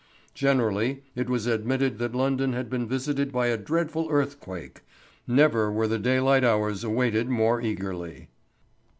Generally, 0.33 1.03
it 1.15 1.29
was 1.29 1.45
admitted 1.45 1.99
that 1.99 2.15
London 2.15 2.53
had 2.53 2.71
been 2.71 2.87
visited 2.87 3.31
by 3.31 3.45
a 3.49 3.55
dreadful 3.55 4.07
earthquake. 4.09 4.81
Never 5.27 5.71
were 5.71 5.87
the 5.87 5.99
daylight 5.99 6.43
hours 6.43 6.83
awaited 6.83 7.29
more 7.29 7.61
eagerly. 7.61 8.29